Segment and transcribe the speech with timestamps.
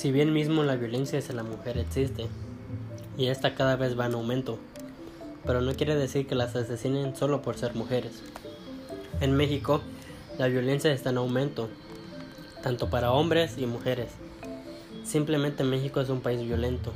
[0.00, 2.26] Si bien mismo la violencia hacia la mujer existe,
[3.18, 4.58] y esta cada vez va en aumento,
[5.44, 8.22] pero no quiere decir que las asesinen solo por ser mujeres.
[9.20, 9.82] En México,
[10.38, 11.68] la violencia está en aumento,
[12.62, 14.08] tanto para hombres y mujeres.
[15.04, 16.94] Simplemente México es un país violento.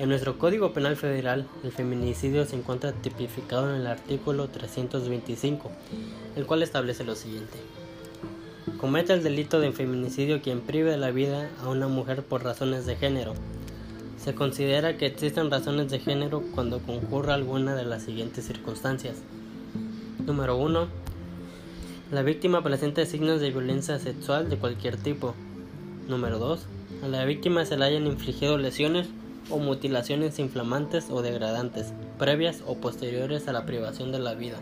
[0.00, 5.70] En nuestro Código Penal Federal, el feminicidio se encuentra tipificado en el artículo 325,
[6.34, 7.56] el cual establece lo siguiente.
[8.78, 12.86] Comete el delito de feminicidio quien prive de la vida a una mujer por razones
[12.86, 13.34] de género.
[14.22, 19.16] Se considera que existen razones de género cuando concurra alguna de las siguientes circunstancias.
[20.24, 20.86] Número 1.
[22.12, 25.34] La víctima presenta signos de violencia sexual de cualquier tipo.
[26.06, 26.60] Número 2.
[27.02, 29.08] A la víctima se le hayan infligido lesiones
[29.50, 34.60] o mutilaciones inflamantes o degradantes, previas o posteriores a la privación de la vida,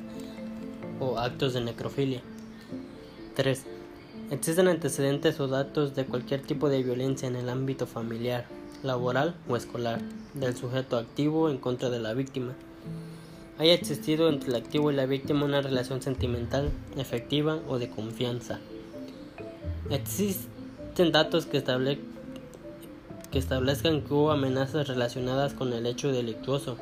[1.01, 2.23] o actos de necrofilia.
[3.35, 3.76] 3.
[4.29, 8.45] Existen antecedentes o datos de cualquier tipo de violencia en el ámbito familiar,
[8.83, 10.01] laboral o escolar
[10.35, 12.55] del sujeto activo en contra de la víctima.
[13.57, 18.59] Haya existido entre el activo y la víctima una relación sentimental, efectiva o de confianza.
[19.91, 21.63] Existen datos que,
[23.31, 26.79] que establezcan que hubo amenazas relacionadas con el hecho delictuoso,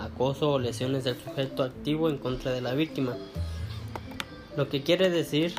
[0.00, 3.16] acoso o lesiones del sujeto activo en contra de la víctima.
[4.56, 5.54] Lo que quiere decir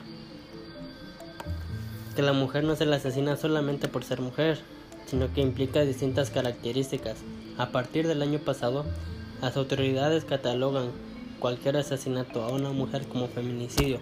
[2.16, 4.59] que la mujer no se la asesina solamente por ser mujer,
[5.06, 7.18] sino que implica distintas características.
[7.58, 8.86] A partir del año pasado,
[9.42, 10.92] las autoridades catalogan
[11.40, 14.00] cualquier asesinato a una mujer como feminicidio,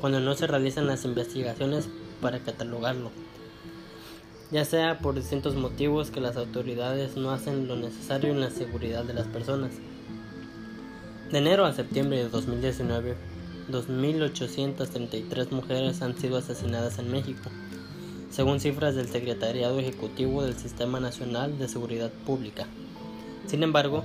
[0.00, 1.88] cuando no se realizan las investigaciones
[2.20, 3.10] para catalogarlo,
[4.50, 9.04] ya sea por distintos motivos que las autoridades no hacen lo necesario en la seguridad
[9.04, 9.72] de las personas.
[11.30, 13.16] De enero a septiembre de 2019,
[13.72, 17.50] 2.833 mujeres han sido asesinadas en México,
[18.30, 22.66] según cifras del Secretariado Ejecutivo del Sistema Nacional de Seguridad Pública.
[23.46, 24.04] Sin embargo,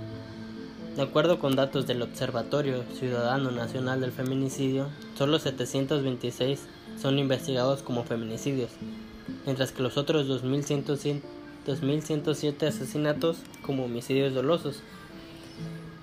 [0.95, 6.61] de acuerdo con datos del Observatorio Ciudadano Nacional del Feminicidio, solo 726
[6.99, 8.71] son investigados como feminicidios,
[9.45, 14.81] mientras que los otros 2.107 asesinatos como homicidios dolosos.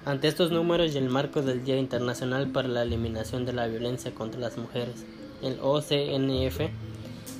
[0.06, 4.14] Ante estos números y el marco del Día Internacional para la Eliminación de la Violencia
[4.14, 5.06] contra las Mujeres,
[5.40, 6.60] el OCNF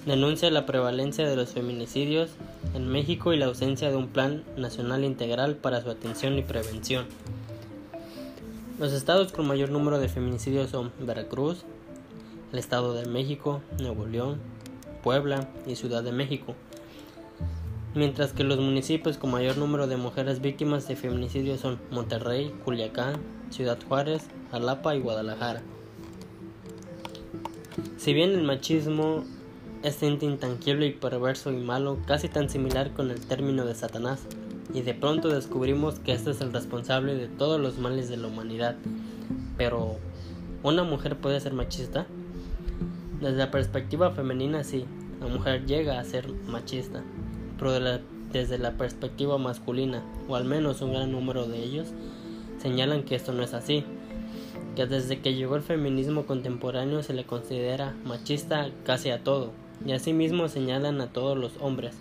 [0.07, 2.31] denuncia la prevalencia de los feminicidios
[2.73, 7.05] en México y la ausencia de un plan nacional integral para su atención y prevención.
[8.79, 11.67] Los estados con mayor número de feminicidios son Veracruz,
[12.51, 14.41] el Estado de México, Nuevo León,
[15.03, 16.55] Puebla y Ciudad de México
[17.95, 23.21] mientras que los municipios con mayor número de mujeres víctimas de feminicidio son Monterrey, Culiacán,
[23.51, 25.63] Ciudad Juárez, Jalapa y Guadalajara.
[27.97, 29.25] Si bien el machismo
[29.83, 34.27] es ente intangible y perverso y malo, casi tan similar con el término de Satanás,
[34.73, 38.27] y de pronto descubrimos que este es el responsable de todos los males de la
[38.27, 38.77] humanidad.
[39.57, 39.97] Pero,
[40.63, 42.07] ¿una mujer puede ser machista?
[43.21, 44.85] Desde la perspectiva femenina sí,
[45.21, 47.05] la mujer llega a ser machista,
[47.59, 47.73] pero
[48.33, 51.89] desde la perspectiva masculina, o al menos un gran número de ellos,
[52.61, 53.85] señalan que esto no es así,
[54.75, 59.53] que desde que llegó el feminismo contemporáneo se le considera machista casi a todo,
[59.87, 61.95] y asimismo señalan a todos los hombres.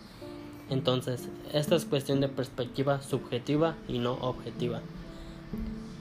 [0.69, 4.81] Entonces, esto es cuestión de perspectiva subjetiva y no objetiva.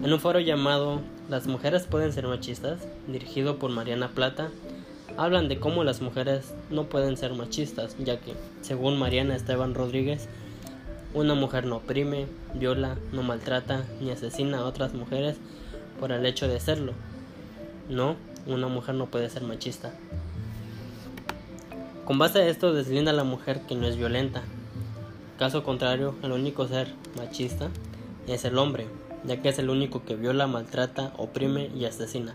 [0.02, 4.50] En un foro llamado Las mujeres pueden ser machistas, dirigido por Mariana Plata,
[5.16, 10.28] hablan de cómo las mujeres no pueden ser machistas, ya que, según Mariana Esteban Rodríguez,
[11.14, 15.36] una mujer no oprime, viola, no maltrata ni asesina a otras mujeres
[16.00, 16.92] por el hecho de serlo.
[17.88, 19.92] No, una mujer no puede ser machista.
[22.06, 24.42] Con base a esto deslinda a la mujer que no es violenta.
[25.38, 27.68] Caso contrario, el único ser machista
[28.26, 28.86] es el hombre,
[29.24, 32.34] ya que es el único que viola, maltrata, oprime y asesina.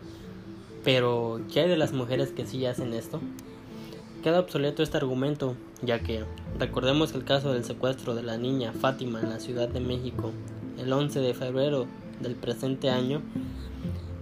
[0.87, 3.19] Pero, ¿qué hay de las mujeres que sí hacen esto?
[4.23, 6.23] Queda obsoleto este argumento, ya que
[6.57, 10.31] recordemos el caso del secuestro de la niña Fátima en la Ciudad de México
[10.77, 11.87] el 11 de febrero
[12.21, 13.21] del presente año.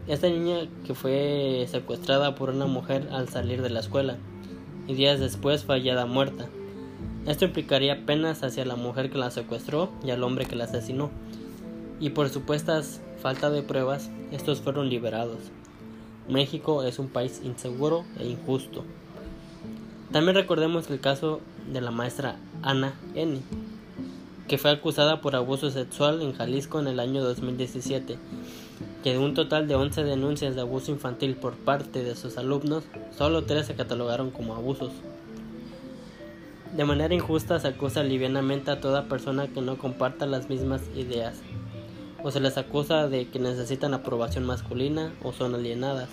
[0.07, 4.17] Esta niña que fue secuestrada por una mujer al salir de la escuela
[4.87, 6.47] y días después fue hallada muerta.
[7.27, 11.11] Esto implicaría penas hacia la mujer que la secuestró y al hombre que la asesinó.
[11.99, 15.51] Y por supuestas falta de pruebas, estos fueron liberados.
[16.27, 18.83] México es un país inseguro e injusto.
[20.11, 21.41] También recordemos el caso
[21.71, 23.41] de la maestra Ana N.,
[24.47, 28.17] que fue acusada por abuso sexual en Jalisco en el año 2017,
[29.03, 32.83] que de un total de 11 denuncias de abuso infantil por parte de sus alumnos,
[33.17, 34.91] solo 3 se catalogaron como abusos.
[36.75, 41.41] De manera injusta se acusa livianamente a toda persona que no comparta las mismas ideas,
[42.25, 46.09] o se les acusa de que necesitan aprobación masculina o son alienadas.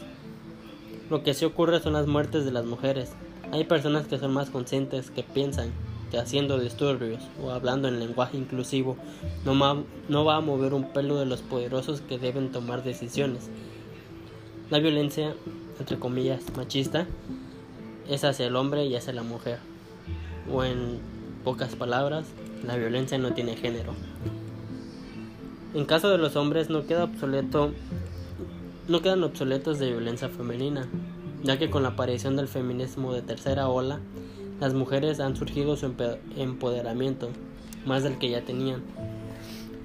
[1.09, 3.13] Lo que sí ocurre son las muertes de las mujeres.
[3.51, 5.73] Hay personas que son más conscientes, que piensan
[6.11, 8.99] que haciendo disturbios o hablando en lenguaje inclusivo
[9.47, 13.49] no, no va a mover un pelo de los poderosos que deben tomar decisiones.
[14.69, 15.35] La violencia,
[15.79, 17.07] entre comillas, machista,
[18.07, 19.61] es hacia el hombre y hacia la mujer
[20.53, 21.01] o en
[21.43, 22.27] pocas palabras,
[22.67, 23.95] la violencia no tiene género.
[25.75, 27.73] En caso de los hombres no queda obsoleto
[28.89, 30.89] no quedan obsoletos de violencia femenina,
[31.43, 34.01] ya que con la aparición del feminismo de tercera ola,
[34.61, 35.95] las mujeres han surgido su
[36.37, 37.31] empoderamiento,
[37.87, 38.83] más del que ya tenían.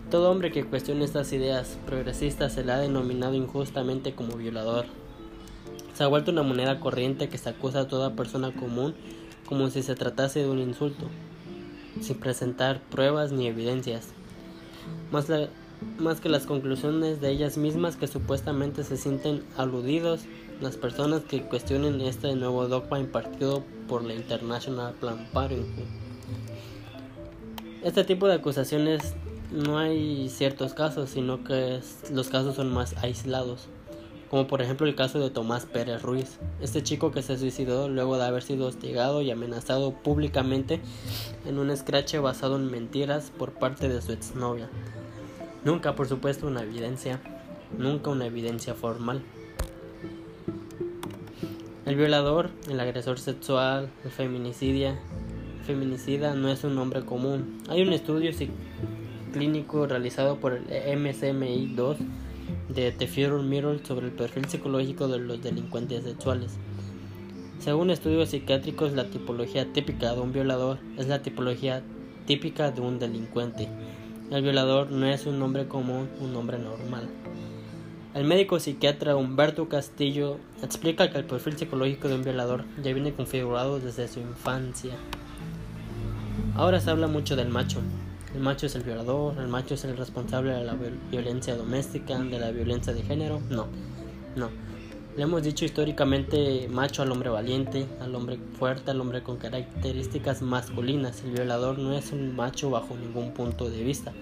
[0.10, 4.86] Todo hombre que cuestione estas ideas progresistas se le ha denominado injustamente como violador.
[5.94, 8.96] Se ha vuelto una moneda corriente que se acusa a toda persona común
[9.46, 11.06] como si se tratase de un insulto,
[12.02, 14.10] sin presentar pruebas ni evidencias,
[15.12, 15.28] más,
[15.98, 20.22] más que las conclusiones de ellas mismas que supuestamente se sienten aludidos
[20.62, 25.86] las personas que cuestionen este nuevo dogma impartido por la International Planned Parenthood.
[27.84, 29.16] Este tipo de acusaciones
[29.52, 31.80] no hay ciertos casos, sino que
[32.12, 33.70] los casos son más aislados
[34.30, 38.18] como por ejemplo el caso de Tomás Pérez Ruiz, este chico que se suicidó luego
[38.18, 40.82] de haber sido hostigado y amenazado públicamente
[41.46, 44.70] en un escrache basado en mentiras por parte de su exnovia.
[45.68, 47.20] Nunca, por supuesto, una evidencia,
[47.78, 49.22] nunca una evidencia formal.
[51.86, 54.98] El violador, el agresor sexual, el feminicidia,
[55.66, 57.58] feminicida no es un nombre común.
[57.68, 58.32] Hay un estudio
[59.34, 61.98] clínico realizado por el MSMI-2
[62.70, 66.54] de The Future Mirror sobre el perfil psicológico de los delincuentes sexuales.
[67.60, 71.84] Según estudios psiquiátricos, la tipología típica de un violador es la tipología
[72.26, 73.68] típica de un delincuente.
[74.30, 77.08] El violador no es un nombre común, un nombre normal.
[78.14, 83.14] El médico psiquiatra Humberto Castillo explica que el perfil psicológico de un violador ya viene
[83.14, 84.96] configurado desde su infancia.
[86.56, 87.80] Ahora se habla mucho del macho,
[88.36, 90.76] el macho es el violador, el macho es el responsable de la
[91.10, 93.40] violencia doméstica, de la violencia de género.
[93.50, 93.68] No,
[94.36, 94.50] no.
[95.18, 100.44] Le hemos dicho históricamente macho al hombre valiente, al hombre fuerte, al hombre con características
[100.44, 101.24] masculinas.
[101.24, 104.14] El violador no es un macho bajo ningún punto de vista.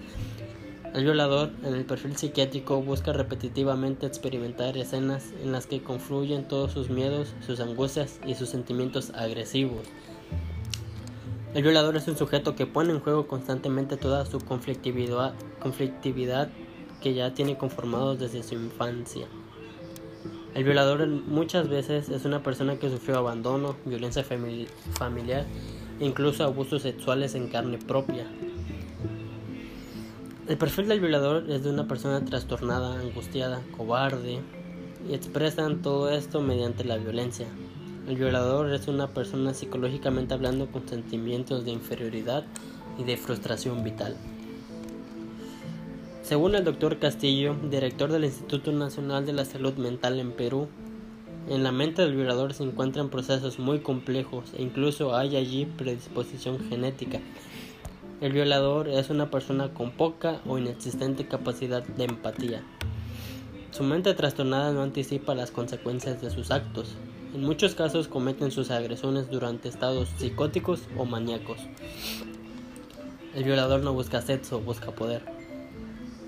[0.94, 6.72] El violador en el perfil psiquiátrico busca repetitivamente experimentar escenas en las que confluyen todos
[6.72, 9.86] sus miedos, sus angustias y sus sentimientos agresivos.
[11.52, 16.48] El violador es un sujeto que pone en juego constantemente toda su conflictividad, conflictividad
[17.02, 19.26] que ya tiene conformado desde su infancia.
[20.56, 25.44] El violador muchas veces es una persona que sufrió abandono, violencia familiar
[26.00, 28.26] incluso abusos sexuales en carne propia.
[30.48, 34.40] El perfil del violador es de una persona trastornada, angustiada, cobarde
[35.08, 37.46] y expresan todo esto mediante la violencia,
[38.08, 42.44] el violador es una persona psicológicamente hablando con sentimientos de inferioridad
[42.98, 44.16] y de frustración vital.
[46.26, 50.66] Según el doctor Castillo, director del Instituto Nacional de la Salud Mental en Perú,
[51.48, 56.58] en la mente del violador se encuentran procesos muy complejos e incluso hay allí predisposición
[56.68, 57.20] genética.
[58.20, 62.64] El violador es una persona con poca o inexistente capacidad de empatía.
[63.70, 66.96] Su mente trastornada no anticipa las consecuencias de sus actos,
[67.36, 71.60] en muchos casos cometen sus agresiones durante estados psicóticos o maníacos.
[73.32, 75.35] El violador no busca sexo, busca poder.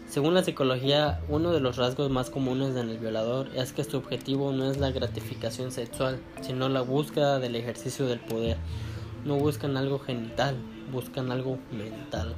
[0.08, 3.98] Según la psicología, uno de los rasgos más comunes en el violador es que su
[3.98, 8.56] objetivo no es la gratificación sexual, sino la búsqueda del ejercicio del poder.
[9.26, 10.56] No buscan algo genital,
[10.90, 12.34] buscan algo mental.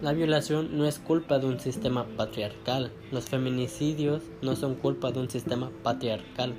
[0.00, 2.90] La violación no es culpa de un sistema patriarcal.
[3.12, 6.54] Los feminicidios no son culpa de un sistema patriarcal.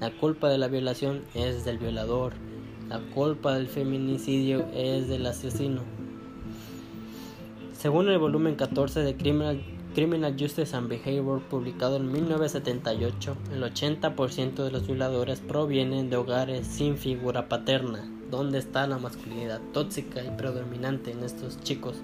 [0.00, 2.34] La culpa de la violación es del violador.
[2.90, 5.93] La culpa del feminicidio es del asesino.
[7.84, 14.70] Según el volumen 14 de Criminal, Justice and Behavior publicado en 1978, el 80% de
[14.70, 18.10] los violadores provienen de hogares sin figura paterna.
[18.30, 21.98] ¿Dónde está la masculinidad tóxica y predominante en estos chicos?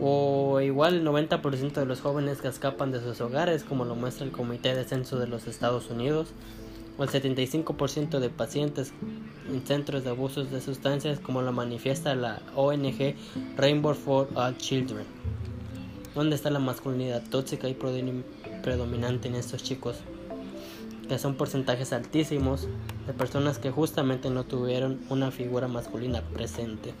[0.00, 4.26] o igual el 90% de los jóvenes que escapan de sus hogares, como lo muestra
[4.26, 6.32] el Comité de Censo de los Estados Unidos,
[6.98, 8.92] o el 75% de pacientes
[9.48, 13.14] en centros de abusos de sustancias, como lo manifiesta la ONG
[13.56, 15.04] Rainbow for All Children.
[16.14, 17.74] ¿Dónde está la masculinidad tóxica y
[18.62, 19.96] predominante en estos chicos?
[21.06, 22.66] que son porcentajes altísimos
[23.06, 26.94] de personas que justamente no tuvieron una figura masculina presente.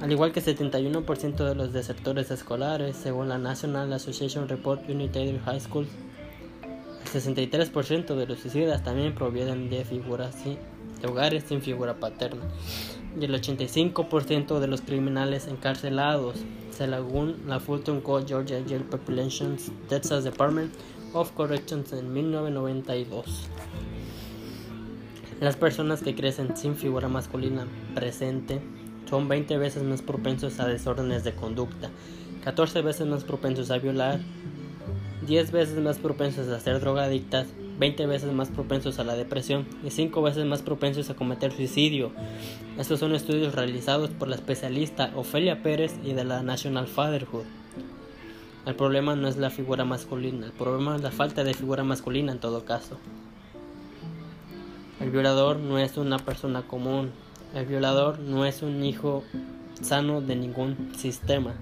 [0.00, 5.60] Al igual que 71% de los desertores escolares, según la National Association Report Unitarian High
[5.60, 6.11] School, el
[7.12, 12.42] 63% de los suicidas también provienen de figuras de hogares sin figura paterna
[13.20, 16.36] y el 85% de los criminales encarcelados,
[16.70, 18.24] según la Fulton Co.
[18.26, 19.56] Georgia Jail Population
[19.88, 20.72] Texas Department
[21.12, 23.48] of Corrections en 1992.
[25.40, 28.60] Las personas que crecen sin figura masculina presente
[29.10, 31.90] son 20 veces más propensos a desórdenes de conducta,
[32.44, 34.20] 14 veces más propensos a violar,
[35.26, 37.48] 10 veces más propensos a ser drogadictas,
[37.78, 42.10] 20 veces más propensos a la depresión y 5 veces más propensos a cometer suicidio.
[42.78, 47.44] Estos son estudios realizados por la especialista Ofelia Pérez y de la National Fatherhood.
[48.66, 52.32] El problema no es la figura masculina, el problema es la falta de figura masculina
[52.32, 52.98] en todo caso.
[55.00, 57.10] El violador no es una persona común,
[57.54, 59.24] el violador no es un hijo
[59.80, 61.54] sano de ningún sistema.